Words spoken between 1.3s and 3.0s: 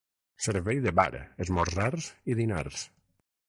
esmorzars i dinars.